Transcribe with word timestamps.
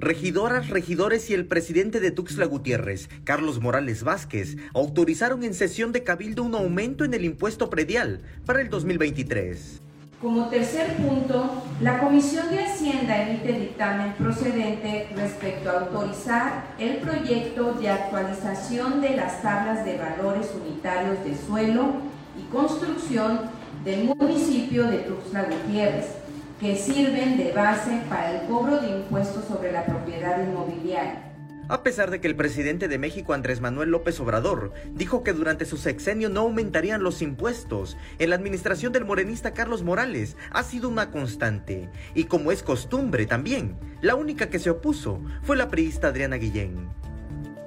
Regidoras, 0.00 0.70
regidores 0.70 1.28
y 1.28 1.34
el 1.34 1.44
presidente 1.44 2.00
de 2.00 2.10
Tuxtla 2.10 2.46
Gutiérrez, 2.46 3.10
Carlos 3.22 3.60
Morales 3.60 4.02
Vázquez, 4.02 4.56
autorizaron 4.72 5.44
en 5.44 5.52
sesión 5.52 5.92
de 5.92 6.02
cabildo 6.02 6.42
un 6.42 6.54
aumento 6.54 7.04
en 7.04 7.12
el 7.12 7.22
impuesto 7.22 7.68
predial 7.68 8.22
para 8.46 8.62
el 8.62 8.70
2023. 8.70 9.82
Como 10.22 10.48
tercer 10.48 10.96
punto, 10.96 11.64
la 11.82 11.98
Comisión 11.98 12.50
de 12.50 12.64
Hacienda 12.64 13.28
emite 13.28 13.52
dictamen 13.52 14.14
procedente 14.14 15.06
respecto 15.14 15.68
a 15.68 15.80
autorizar 15.80 16.64
el 16.78 16.96
proyecto 16.96 17.74
de 17.74 17.90
actualización 17.90 19.02
de 19.02 19.16
las 19.16 19.42
tablas 19.42 19.84
de 19.84 19.98
valores 19.98 20.50
unitarios 20.64 21.22
de 21.24 21.36
suelo 21.46 21.92
y 22.38 22.50
construcción 22.50 23.50
del 23.84 24.04
municipio 24.04 24.86
de 24.86 24.96
Tuxtla 25.00 25.42
Gutiérrez 25.42 26.19
que 26.60 26.76
sirven 26.76 27.38
de 27.38 27.52
base 27.52 28.02
para 28.10 28.32
el 28.38 28.46
cobro 28.46 28.80
de 28.80 28.90
impuestos 28.90 29.46
sobre 29.46 29.72
la 29.72 29.86
propiedad 29.86 30.46
inmobiliaria. 30.46 31.26
A 31.68 31.82
pesar 31.82 32.10
de 32.10 32.20
que 32.20 32.26
el 32.26 32.36
presidente 32.36 32.86
de 32.88 32.98
México, 32.98 33.32
Andrés 33.32 33.60
Manuel 33.60 33.90
López 33.90 34.20
Obrador, 34.20 34.72
dijo 34.92 35.22
que 35.22 35.32
durante 35.32 35.64
su 35.64 35.78
sexenio 35.78 36.28
no 36.28 36.40
aumentarían 36.40 37.02
los 37.02 37.22
impuestos, 37.22 37.96
en 38.18 38.30
la 38.30 38.36
administración 38.36 38.92
del 38.92 39.04
morenista 39.04 39.52
Carlos 39.52 39.82
Morales 39.82 40.36
ha 40.50 40.62
sido 40.64 40.88
una 40.88 41.10
constante. 41.10 41.88
Y 42.14 42.24
como 42.24 42.52
es 42.52 42.62
costumbre 42.62 43.24
también, 43.24 43.76
la 44.02 44.16
única 44.16 44.50
que 44.50 44.58
se 44.58 44.68
opuso 44.68 45.20
fue 45.42 45.56
la 45.56 45.68
priista 45.68 46.08
Adriana 46.08 46.36
Guillén. 46.36 46.90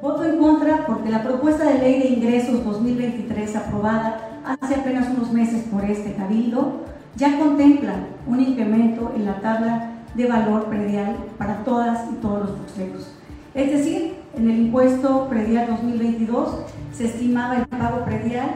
Voto 0.02 0.26
en 0.26 0.38
contra 0.38 0.86
porque 0.86 1.10
la 1.10 1.23
propuesta 1.23 1.64
de 1.64 1.80
ley 1.80 2.00
de 2.00 2.08
ingresos 2.10 2.64
2023 2.66 3.56
aprobada 3.56 4.42
hace 4.44 4.76
apenas 4.76 5.10
unos 5.16 5.32
meses 5.32 5.64
por 5.72 5.84
este 5.86 6.14
cabildo 6.14 6.84
ya 7.16 7.38
contempla 7.40 7.95
un 8.27 8.40
incremento 8.40 9.12
en 9.16 9.26
la 9.26 9.40
tabla 9.40 9.91
de 10.16 10.27
valor 10.27 10.66
predial 10.66 11.16
para 11.38 11.63
todas 11.63 12.12
y 12.12 12.16
todos 12.16 12.41
los 12.41 12.58
tuxtlecos. 12.58 13.08
Es 13.53 13.72
decir, 13.72 14.16
en 14.36 14.49
el 14.49 14.59
impuesto 14.59 15.27
predial 15.30 15.67
2022 15.67 16.58
se 16.92 17.05
estimaba 17.05 17.58
el 17.58 17.67
pago 17.67 18.03
predial 18.03 18.50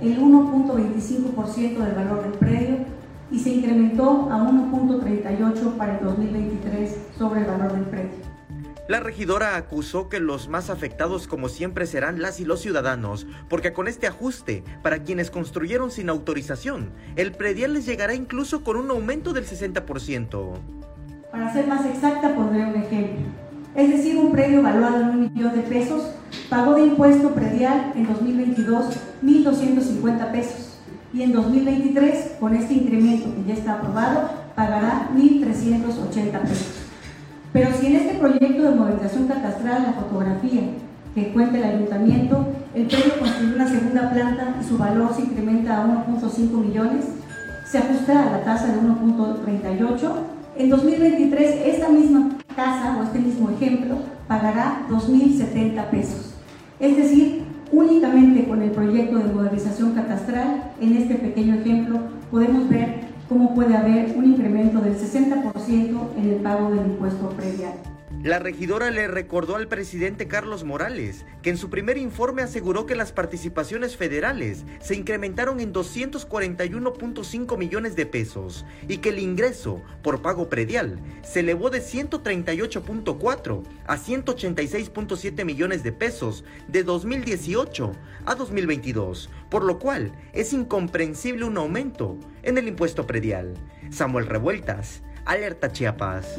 el 0.00 0.20
1.25% 0.20 1.78
del 1.78 1.94
valor 1.94 2.22
del 2.22 2.32
predio 2.32 2.76
y 3.30 3.38
se 3.38 3.50
incrementó 3.50 4.28
a 4.30 4.38
1.38 4.38 5.76
para 5.76 5.98
el 5.98 6.04
2023 6.04 6.98
sobre 7.18 7.40
el 7.40 7.46
valor 7.46 7.72
del 7.72 7.84
predio. 7.84 8.13
La 8.86 9.00
regidora 9.00 9.56
acusó 9.56 10.10
que 10.10 10.20
los 10.20 10.48
más 10.48 10.68
afectados 10.68 11.26
como 11.26 11.48
siempre 11.48 11.86
serán 11.86 12.20
las 12.20 12.38
y 12.38 12.44
los 12.44 12.60
ciudadanos, 12.60 13.26
porque 13.48 13.72
con 13.72 13.88
este 13.88 14.06
ajuste, 14.06 14.62
para 14.82 15.02
quienes 15.04 15.30
construyeron 15.30 15.90
sin 15.90 16.10
autorización, 16.10 16.90
el 17.16 17.32
predial 17.32 17.72
les 17.72 17.86
llegará 17.86 18.14
incluso 18.14 18.62
con 18.62 18.76
un 18.76 18.90
aumento 18.90 19.32
del 19.32 19.46
60%. 19.46 20.58
Para 21.30 21.52
ser 21.54 21.66
más 21.66 21.86
exacta, 21.86 22.34
pondré 22.34 22.62
un 22.62 22.74
ejemplo. 22.74 23.24
Es 23.74 23.88
decir, 23.88 24.18
un 24.18 24.32
predio 24.32 24.62
valuado 24.62 25.00
en 25.00 25.08
un 25.08 25.20
millón 25.32 25.54
de 25.54 25.62
pesos 25.62 26.10
pagó 26.50 26.74
de 26.74 26.82
impuesto 26.82 27.34
predial 27.34 27.92
en 27.96 28.06
2022 28.06 28.96
1.250 29.22 30.30
pesos 30.30 30.78
y 31.14 31.22
en 31.22 31.32
2023, 31.32 32.36
con 32.38 32.54
este 32.54 32.74
incremento 32.74 33.34
que 33.34 33.44
ya 33.44 33.54
está 33.54 33.74
aprobado, 33.74 34.30
pagará 34.54 35.08
1.380 35.16 36.40
pesos. 36.42 36.83
Pero 37.54 37.70
si 37.72 37.86
en 37.86 37.94
este 37.94 38.14
proyecto 38.14 38.64
de 38.64 38.74
modernización 38.74 39.28
catastral, 39.28 39.84
la 39.84 39.92
fotografía 39.92 40.62
que 41.14 41.32
cuenta 41.32 41.56
el 41.56 41.64
ayuntamiento, 41.64 42.48
el 42.74 42.86
predio 42.86 43.16
construye 43.20 43.54
una 43.54 43.68
segunda 43.68 44.10
planta 44.10 44.56
y 44.60 44.64
su 44.64 44.76
valor 44.76 45.14
se 45.14 45.22
incrementa 45.22 45.80
a 45.80 45.86
1.5 45.86 46.50
millones, 46.50 47.04
se 47.70 47.78
ajusta 47.78 48.26
a 48.26 48.32
la 48.32 48.44
tasa 48.44 48.66
de 48.66 48.80
1.38, 48.80 50.12
en 50.56 50.68
2023 50.68 51.66
esta 51.66 51.88
misma 51.90 52.30
casa 52.56 52.96
o 52.98 53.04
este 53.04 53.20
mismo 53.20 53.48
ejemplo 53.50 53.98
pagará 54.26 54.84
2.070 54.90 55.90
pesos. 55.90 56.34
Es 56.80 56.96
decir, 56.96 57.44
únicamente 57.70 58.48
con 58.48 58.62
el 58.62 58.72
proyecto 58.72 59.18
de 59.18 59.32
modernización 59.32 59.92
catastral, 59.92 60.72
en 60.80 60.96
este 60.96 61.14
pequeño 61.14 61.54
ejemplo, 61.54 62.00
podemos 62.32 62.68
ver 62.68 63.03
cómo 63.34 63.52
puede 63.52 63.76
haber 63.76 64.16
un 64.16 64.26
incremento 64.26 64.78
del 64.78 64.96
60% 64.96 65.98
en 66.16 66.28
el 66.30 66.36
pago 66.36 66.70
del 66.70 66.86
impuesto 66.86 67.30
predial. 67.30 67.72
La 68.24 68.38
regidora 68.38 68.90
le 68.90 69.06
recordó 69.06 69.54
al 69.54 69.68
presidente 69.68 70.26
Carlos 70.28 70.64
Morales 70.64 71.26
que 71.42 71.50
en 71.50 71.58
su 71.58 71.68
primer 71.68 71.98
informe 71.98 72.40
aseguró 72.40 72.86
que 72.86 72.94
las 72.94 73.12
participaciones 73.12 73.98
federales 73.98 74.64
se 74.80 74.94
incrementaron 74.94 75.60
en 75.60 75.74
241.5 75.74 77.58
millones 77.58 77.96
de 77.96 78.06
pesos 78.06 78.64
y 78.88 78.96
que 78.96 79.10
el 79.10 79.18
ingreso 79.18 79.82
por 80.02 80.22
pago 80.22 80.48
predial 80.48 80.98
se 81.22 81.40
elevó 81.40 81.68
de 81.68 81.82
138.4 81.82 83.62
a 83.86 83.98
186.7 83.98 85.44
millones 85.44 85.82
de 85.82 85.92
pesos 85.92 86.44
de 86.66 86.82
2018 86.82 87.92
a 88.24 88.34
2022, 88.34 89.28
por 89.50 89.64
lo 89.64 89.78
cual 89.78 90.12
es 90.32 90.54
incomprensible 90.54 91.44
un 91.44 91.58
aumento 91.58 92.18
en 92.42 92.56
el 92.56 92.68
impuesto 92.68 93.06
predial. 93.06 93.52
Samuel 93.90 94.24
Revueltas, 94.24 95.02
Alerta 95.26 95.70
Chiapas. 95.70 96.38